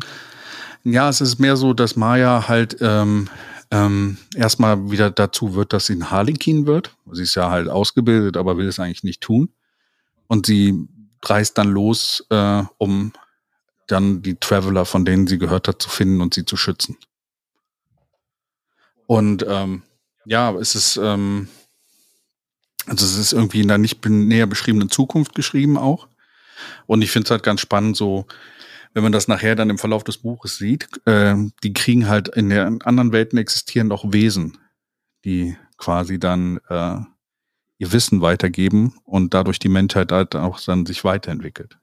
[0.84, 3.27] Ja, es ist mehr so, dass Maya halt ähm,
[3.71, 6.95] ähm, erstmal wieder dazu wird, dass sie ein Harlekin wird.
[7.12, 9.49] Sie ist ja halt ausgebildet, aber will es eigentlich nicht tun.
[10.27, 10.88] Und sie
[11.23, 13.13] reist dann los, äh, um
[13.88, 16.97] dann die Traveler, von denen sie gehört hat, zu finden und sie zu schützen.
[19.06, 19.84] Und ähm,
[20.25, 21.47] ja, es ist, ähm,
[22.86, 26.08] also es ist irgendwie in der nicht näher beschriebenen Zukunft geschrieben auch.
[26.86, 28.25] Und ich finde es halt ganz spannend, so
[28.97, 32.49] wenn man das nachher dann im Verlauf des Buches sieht, äh, die kriegen halt in
[32.49, 34.57] den anderen Welten existieren auch Wesen,
[35.23, 36.97] die quasi dann äh,
[37.77, 41.77] ihr Wissen weitergeben und dadurch die Menschheit halt auch dann sich weiterentwickelt.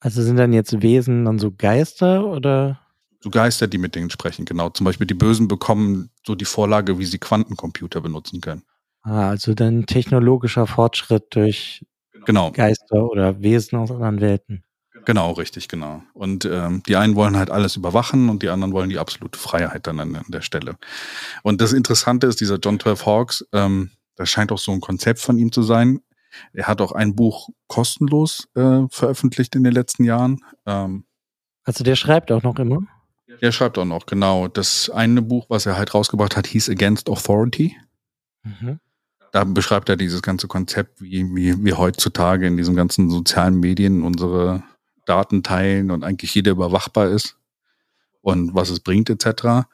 [0.00, 2.80] Also sind dann jetzt Wesen dann so Geister oder?
[3.20, 4.70] So Geister, die mit denen sprechen, genau.
[4.70, 8.64] Zum Beispiel die Bösen bekommen so die Vorlage, wie sie Quantencomputer benutzen können.
[9.02, 11.86] Ah, also dann technologischer Fortschritt durch
[12.24, 12.50] genau.
[12.50, 14.63] Geister oder Wesen aus anderen Welten.
[15.04, 16.02] Genau, richtig, genau.
[16.14, 19.86] Und ähm, die einen wollen halt alles überwachen und die anderen wollen die absolute Freiheit
[19.86, 20.76] dann an, an der Stelle.
[21.42, 25.20] Und das Interessante ist, dieser John 12 Hawks, ähm, das scheint auch so ein Konzept
[25.20, 26.00] von ihm zu sein.
[26.52, 30.40] Er hat auch ein Buch kostenlos äh, veröffentlicht in den letzten Jahren.
[30.66, 31.04] Ähm,
[31.64, 32.80] also der schreibt auch noch immer?
[33.40, 34.48] Der schreibt auch noch, genau.
[34.48, 37.76] Das eine Buch, was er halt rausgebracht hat, hieß Against Authority.
[38.42, 38.80] Mhm.
[39.32, 44.02] Da beschreibt er dieses ganze Konzept, wie, wie, wie heutzutage in diesen ganzen sozialen Medien
[44.02, 44.62] unsere
[45.06, 47.36] Daten teilen und eigentlich jeder überwachbar ist
[48.22, 49.66] und was es bringt etc.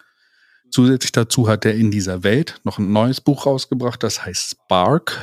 [0.71, 5.19] Zusätzlich dazu hat er in dieser Welt noch ein neues Buch rausgebracht, das heißt Spark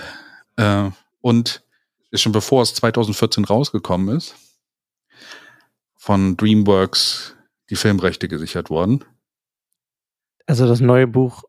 [0.57, 0.89] äh,
[1.21, 1.63] und
[2.11, 4.35] ist schon bevor es 2014 rausgekommen ist,
[5.95, 7.35] von DreamWorks
[7.69, 9.03] die Filmrechte gesichert worden.
[10.45, 11.43] Also das neue Buch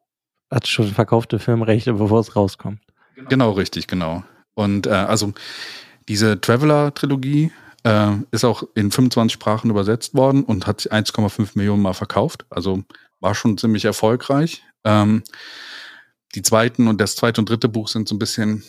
[0.50, 2.80] hat schon verkaufte Filmrechte, bevor es rauskommt.
[3.28, 4.24] Genau, richtig, genau.
[4.54, 5.32] Und äh, also
[6.08, 7.52] diese Traveler-Trilogie
[7.84, 12.46] äh, ist auch in 25 Sprachen übersetzt worden und hat 1,5 Millionen Mal verkauft.
[12.50, 12.84] Also
[13.20, 14.62] war schon ziemlich erfolgreich.
[14.84, 15.22] Ähm,
[16.34, 18.64] die zweiten und das zweite und dritte Buch sind so ein bisschen,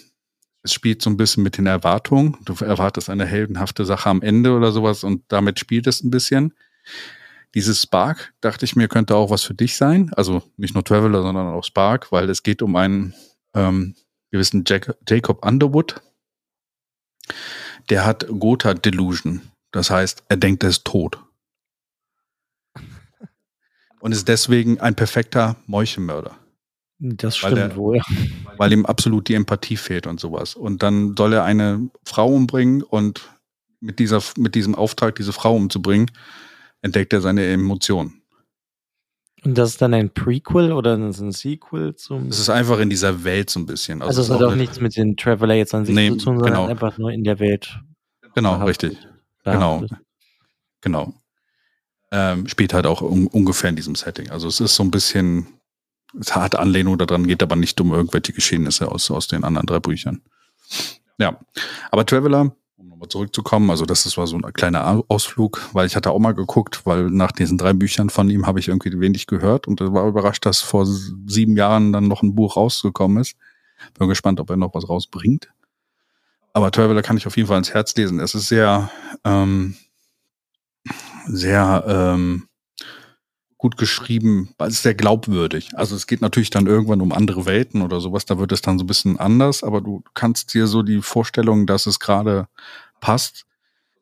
[0.63, 2.37] es spielt so ein bisschen mit den Erwartungen.
[2.45, 6.53] Du erwartest eine heldenhafte Sache am Ende oder sowas und damit spielt es ein bisschen.
[7.55, 10.11] Dieses Spark, dachte ich mir, könnte auch was für dich sein.
[10.13, 13.13] Also nicht nur Traveler, sondern auch Spark, weil es geht um einen
[13.55, 13.95] ähm,
[14.31, 16.01] gewissen Jack Jacob Underwood,
[17.89, 19.41] der hat Gotha Delusion.
[19.71, 21.19] Das heißt, er denkt, er ist tot.
[23.99, 26.37] Und ist deswegen ein perfekter Meuchenmörder.
[26.99, 28.01] Das stimmt er, wohl.
[28.57, 30.55] Weil ihm absolut die Empathie fehlt und sowas.
[30.55, 33.29] Und dann soll er eine Frau umbringen und
[33.79, 36.11] mit, dieser, mit diesem Auftrag, diese Frau umzubringen,
[36.81, 38.18] entdeckt er seine Emotionen.
[39.45, 42.27] Und das ist dann ein Prequel oder ein Sequel zum.
[42.27, 44.01] Es ist einfach in dieser Welt so ein bisschen.
[44.01, 46.45] Also, es hat auch nichts mit den Traveler jetzt an sich Nee, zu tun, sondern
[46.45, 46.67] genau.
[46.67, 47.79] einfach nur in der Welt.
[48.35, 48.91] Genau, behaftet.
[48.91, 49.07] richtig.
[49.45, 49.79] Genau.
[49.79, 49.97] behaftet.
[50.81, 51.13] Genau.
[52.11, 54.29] Ähm, spielt halt auch un ungefähr in diesem Setting.
[54.29, 55.47] Also es ist so ein bisschen,
[56.19, 59.79] es hat Anlehnung daran, geht aber nicht um irgendwelche Geschehnisse aus, aus den anderen drei
[59.79, 60.21] Büchern.
[61.19, 61.39] Ja.
[61.91, 62.55] Aber Traveler,
[62.99, 66.19] nochmal zurückzukommen, also das ist- war so ein kleiner Au- Ausflug, weil ich hatte auch
[66.19, 69.79] mal geguckt, weil nach diesen drei Büchern von ihm habe ich irgendwie wenig gehört und
[69.79, 73.35] war überrascht, dass vor sieben Jahren dann noch ein Buch rausgekommen ist.
[73.97, 75.47] Bin gespannt, ob er noch was rausbringt.
[76.51, 78.19] Aber Traveler kann ich auf jeden Fall ins Herz lesen.
[78.19, 78.91] Es ist sehr,
[79.23, 79.75] ähm,
[81.27, 82.47] sehr ähm,
[83.57, 85.69] gut geschrieben, weil es ist sehr glaubwürdig.
[85.75, 88.77] Also es geht natürlich dann irgendwann um andere Welten oder sowas, da wird es dann
[88.79, 92.47] so ein bisschen anders, aber du kannst dir so die Vorstellung, dass es gerade
[92.99, 93.45] passt.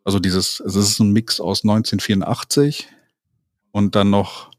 [0.04, 2.88] Also dieses, es ist ein Mix aus 1984
[3.72, 4.52] und dann noch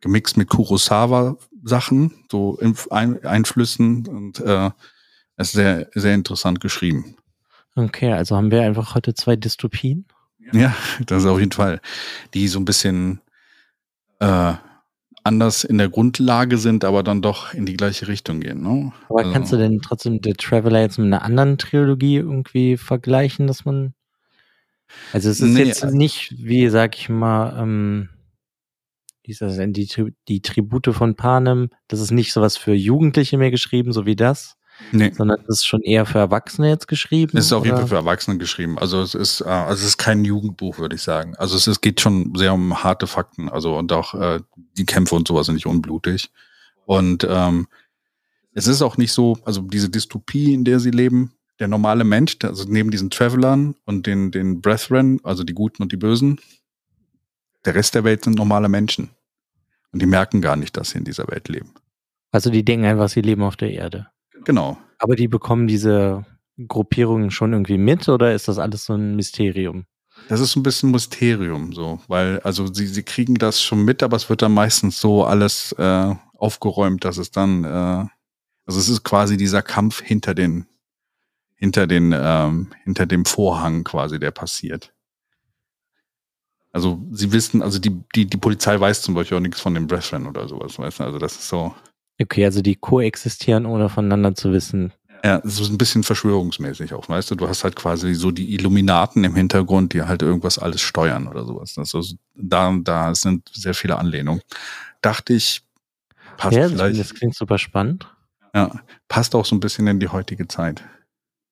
[0.00, 4.70] gemixt mit Kurosawa-Sachen, so Inf- Ein Einflüssen und äh,
[5.36, 7.16] es ist sehr, sehr interessant geschrieben.
[7.76, 10.04] Okay, also haben wir einfach heute zwei Dystopien.
[10.52, 10.74] Ja,
[11.06, 11.80] das ist auf jeden Fall.
[12.34, 13.20] Die so ein bisschen
[14.18, 14.54] äh,
[15.28, 18.62] anders in der Grundlage sind, aber dann doch in die gleiche Richtung gehen.
[18.62, 18.92] Ne?
[19.08, 23.46] Aber Also, kannst du denn trotzdem The Traveler jetzt mit einer anderen Trilogie irgendwie vergleichen,
[23.46, 23.94] dass man.
[25.12, 28.08] Also es ist Nee, jetzt äh, nicht, wie sag ich mal, ähm,
[29.22, 29.86] wie ist das denn, die,
[30.26, 34.57] die Tribute von Panem, das ist nicht sowas für Jugendliche mehr geschrieben, so wie das,
[34.92, 37.36] Nee, sondern das ist schon eher für Erwachsene jetzt geschrieben.
[37.36, 37.82] es ist auf jeden oder?
[37.82, 38.78] Fall für Erwachsene geschrieben.
[38.78, 41.34] Also es ist, äh, also es ist kein Jugendbuch, würde ich sagen.
[41.36, 43.48] Also es, ist, geht schon sehr um harte Fakten.
[43.48, 44.40] Also und auch äh,
[44.76, 46.30] die Kämpfe und sowas sind nicht unblutig.
[46.86, 47.68] Und ähm,
[48.54, 52.36] es ist auch nicht so, also diese Dystopie, in der sie leben, der normale Mensch,
[52.42, 56.40] also neben diesen Travelern und den, den Brethren, also die Guten und die Bösen,
[57.64, 59.10] der Rest der Welt sind normale Menschen.
[59.92, 61.74] Und die merken gar nicht, dass sie in dieser Welt leben.
[62.30, 64.08] Also die denken einfach, sie leben auf der Erde.
[64.44, 64.78] Genau.
[64.98, 66.24] Aber die bekommen diese
[66.66, 69.86] Gruppierungen schon irgendwie mit oder ist das alles so ein Mysterium?
[70.28, 74.02] Das ist so ein bisschen Mysterium, so, weil, also sie, sie kriegen das schon mit,
[74.02, 78.06] aber es wird dann meistens so alles äh, aufgeräumt, dass es dann, äh,
[78.66, 80.66] also es ist quasi dieser Kampf hinter den,
[81.54, 84.92] hinter den, ähm, hinter dem Vorhang quasi, der passiert.
[86.72, 89.86] Also sie wissen, also die, die, die Polizei weiß zum Beispiel auch nichts von den
[89.86, 91.04] Brethren oder sowas, weißt du?
[91.04, 91.74] Also das ist so,
[92.20, 94.92] Okay, also die koexistieren, ohne voneinander zu wissen.
[95.24, 97.34] Ja, es ist ein bisschen verschwörungsmäßig auch, weißt du?
[97.34, 101.44] Du hast halt quasi so die Illuminaten im Hintergrund, die halt irgendwas alles steuern oder
[101.44, 101.76] sowas.
[101.76, 102.02] Also
[102.34, 104.42] da, da sind sehr viele Anlehnungen.
[105.02, 105.62] Dachte ich,
[106.36, 108.08] passt ja, das, vielleicht, das klingt super spannend.
[108.54, 110.84] ja, passt auch so ein bisschen in die heutige Zeit.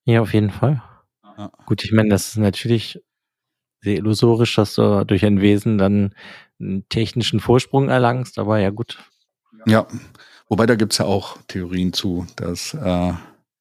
[0.05, 0.83] Ja, auf jeden Fall.
[1.37, 1.51] Ja.
[1.67, 3.01] Gut, ich meine, das ist natürlich
[3.81, 6.15] sehr illusorisch, dass du durch ein Wesen dann
[6.61, 8.99] einen technischen Vorsprung erlangst, aber ja gut.
[9.67, 9.87] Ja,
[10.49, 13.13] wobei da gibt's ja auch Theorien zu, dass äh,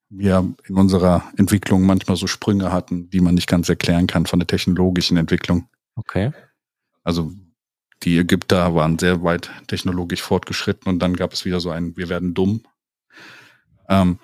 [0.09, 4.39] wir in unserer Entwicklung manchmal so Sprünge hatten, die man nicht ganz erklären kann von
[4.39, 5.67] der technologischen Entwicklung.
[5.95, 6.31] Okay.
[7.03, 7.31] Also
[8.03, 12.09] die Ägypter waren sehr weit technologisch fortgeschritten und dann gab es wieder so ein, wir
[12.09, 12.61] werden dumm.
[13.89, 14.19] Ähm,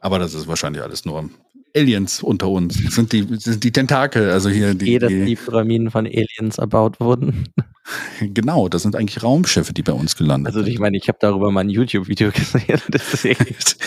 [0.00, 1.28] aber das ist wahrscheinlich alles nur
[1.76, 2.82] Aliens unter uns.
[2.82, 6.06] Das sind die, das sind die Tentakel, also hier die, Eh, dass die, Pyramiden von
[6.06, 7.48] Aliens erbaut wurden.
[8.20, 11.50] genau, das sind eigentlich Raumschiffe, die bei uns gelandet Also ich meine, ich habe darüber
[11.52, 12.80] mal ein YouTube-Video gesehen.
[12.88, 13.76] Sind.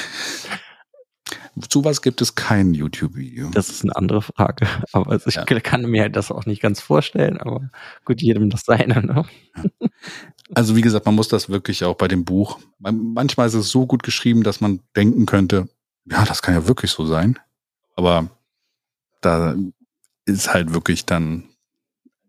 [1.70, 3.50] Zu was gibt es kein YouTube-Video.
[3.52, 4.66] das ist eine andere Frage.
[4.94, 5.44] Aber also ich Ja.
[5.44, 7.38] kann mir halt das auch nicht ganz vorstellen.
[7.38, 7.70] Aber
[8.06, 9.02] gut, jedem das seine.
[9.06, 9.26] Ne?
[10.54, 12.60] Also wie gesagt, man muss das wirklich auch bei dem Buch.
[12.78, 15.68] man- Manchmal ist es so gut geschrieben, dass man denken könnte,
[16.10, 17.38] ja, das kann ja wirklich so sein.
[18.00, 18.30] Aber
[19.20, 19.58] da
[20.26, 21.44] ist halt wirklich dann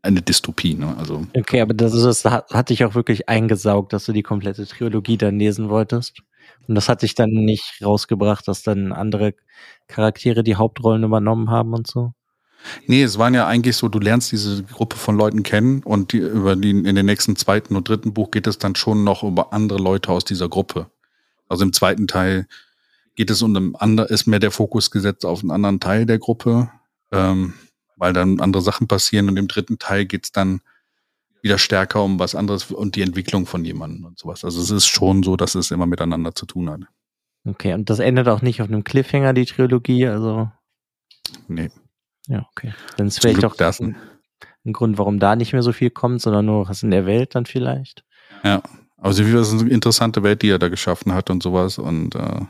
[0.02, 0.74] eine Dystopie.
[0.74, 0.96] Ne?
[0.98, 4.24] Also Okay, aber das, ist, das hat, hat dich auch wirklich eingesaugt, dass du die
[4.24, 6.22] komplette Trilogie dann lesen wolltest.
[6.66, 9.34] Und das hat dich dann nicht rausgebracht, dass dann andere
[9.86, 12.14] Charaktere die Hauptrollen übernommen haben und so.
[12.88, 16.18] nee, es waren ja eigentlich so, du lernst diese Gruppe von Leuten kennen und die,
[16.18, 19.52] über die in den nächsten zweiten und dritten Buch geht es dann schon noch über
[19.52, 20.90] andere Leute aus dieser Gruppe.
[21.48, 22.48] Also im zweiten Teil
[23.16, 26.18] geht es um ein ander, ist mehr der Fokus gesetzt auf einen anderen Teil der
[26.18, 26.70] Gruppe,
[27.12, 27.54] ähm,
[27.96, 30.60] weil dann andere Sachen passieren und im dritten Teil geht's dann
[31.42, 34.44] wieder stärker um was anderes und die Entwicklung von jemandem und sowas.
[34.44, 36.80] Also es ist schon so, dass es immer miteinander zu tun hat.
[37.46, 40.06] Okay, und das endet auch nicht auf einem Cliffhanger, die Trilogie.
[40.06, 40.50] Also,
[41.48, 41.70] Nee,
[42.26, 42.72] ja, okay.
[42.96, 43.80] Dann ist vielleicht Glück auch das.
[43.80, 43.96] ein,
[44.64, 47.34] ein Grund, warum da nicht mehr so viel kommt, sondern nur was in der Welt
[47.34, 48.04] dann vielleicht.
[48.44, 48.62] Ja,
[48.96, 52.14] also wie das ist eine interessante Welt, die er da geschaffen hat und sowas und
[52.14, 52.42] äh,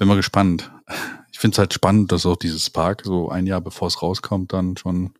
[0.00, 0.72] bin mal gespannt.
[1.30, 4.52] Ich finde es halt spannend, dass auch dieses Park so ein Jahr bevor es rauskommt
[4.52, 5.12] dann schon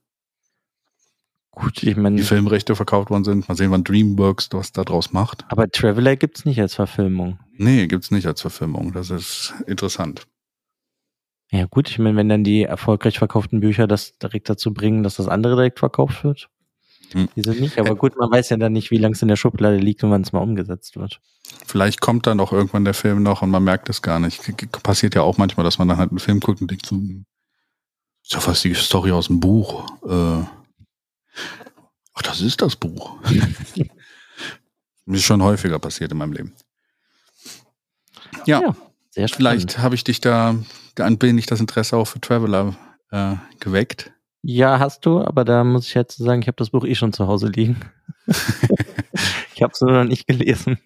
[1.53, 2.17] Gut, ich meine.
[2.17, 3.49] Die Filmrechte verkauft worden sind.
[3.49, 5.45] Mal sehen, wann Dreamworks was da draus macht.
[5.49, 7.39] Aber Traveler gibt's nicht als Verfilmung.
[7.53, 8.93] Nee, gibt's nicht als Verfilmung.
[8.93, 10.27] Das ist interessant.
[11.51, 15.17] Ja, gut, ich meine, wenn dann die erfolgreich verkauften Bücher das direkt dazu bringen, dass
[15.17, 16.49] das andere direkt verkauft wird.
[17.13, 17.29] Hm.
[17.35, 17.79] Wieso nicht?
[17.79, 20.11] Aber gut, man weiß ja dann nicht, wie lange es in der Schublade liegt und
[20.11, 21.21] wann es mal umgesetzt wird.
[21.67, 24.41] Vielleicht kommt dann auch irgendwann der Film noch und man merkt es gar nicht.
[24.83, 26.97] Passiert ja auch manchmal, dass man dann halt einen Film guckt und denkt so,
[28.23, 29.89] ist ja fast die Story aus dem Buch.
[30.05, 30.45] Äh,
[32.15, 33.19] ach, das ist das Buch.
[35.07, 36.53] ist schon häufiger passiert in meinem Leben.
[38.47, 38.77] Ja, Ja,
[39.11, 39.35] Sehr spannend.
[39.37, 40.57] vielleicht habe ich dich da
[40.99, 42.77] ein wenig das Interesse auch für Traveler
[43.11, 44.13] äh, geweckt.
[44.43, 47.13] Ja, hast du, aber da muss ich jetzt sagen, ich habe das Buch eh schon
[47.13, 47.77] zu Hause liegen.
[49.55, 50.79] ich habe es nur noch nicht gelesen.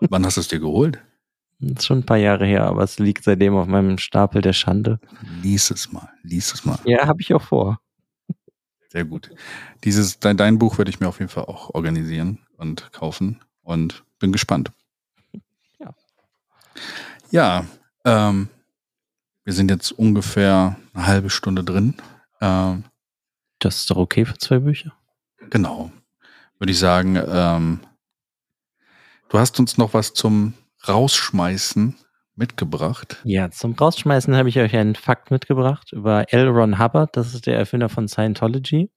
[0.00, 1.00] Wann hast du es dir geholt?
[1.60, 4.52] Das ist schon ein paar Jahre her, aber es liegt seitdem auf meinem Stapel der
[4.52, 5.00] Schande.
[5.42, 6.78] Lies es mal, lies es mal.
[6.84, 7.80] Ja, habe ich auch vor.
[8.90, 9.30] Sehr gut.
[9.84, 14.04] Dieses, dein, dein Buch werde ich mir auf jeden Fall auch organisieren und kaufen und
[14.18, 14.70] bin gespannt.
[15.78, 15.94] Ja.
[17.30, 17.66] Ja,
[18.04, 18.48] ähm,
[19.44, 21.94] wir sind jetzt ungefähr eine halbe Stunde drin.
[22.40, 22.84] Ähm,
[23.58, 24.92] Das ist doch okay für zwei Bücher.
[25.50, 25.90] genau.
[26.58, 27.80] Würde ich sagen, ähm,
[29.28, 30.54] du hast uns noch was zum
[30.88, 31.94] Rausschmeißen
[32.34, 33.20] mitgebracht.
[33.24, 36.48] Ja, zum Rausschmeißen habe ich euch einen Fakt mitgebracht über L.
[36.48, 37.16] Ron Hubbard.
[37.16, 38.90] Das ist der Erfinder von Scientology.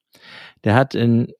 [0.64, 1.32] Der hat in,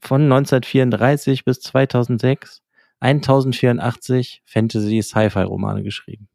[0.00, 2.62] von 1934 bis 2006
[3.00, 6.28] 1084 Fantasy-Sci-Fi-Romane geschrieben.